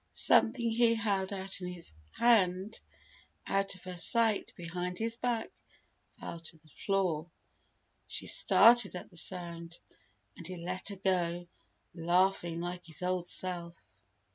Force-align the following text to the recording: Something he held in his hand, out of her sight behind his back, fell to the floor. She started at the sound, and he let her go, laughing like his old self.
Something 0.13 0.71
he 0.71 0.95
held 0.95 1.31
in 1.31 1.47
his 1.71 1.93
hand, 2.17 2.79
out 3.45 3.75
of 3.75 3.83
her 3.83 3.97
sight 3.97 4.51
behind 4.55 4.97
his 4.97 5.15
back, 5.15 5.51
fell 6.19 6.39
to 6.39 6.57
the 6.57 6.69
floor. 6.69 7.29
She 8.07 8.25
started 8.25 8.95
at 8.95 9.11
the 9.11 9.17
sound, 9.17 9.77
and 10.35 10.47
he 10.47 10.57
let 10.57 10.89
her 10.89 10.95
go, 10.95 11.45
laughing 11.93 12.59
like 12.61 12.87
his 12.87 13.03
old 13.03 13.27
self. 13.27 13.75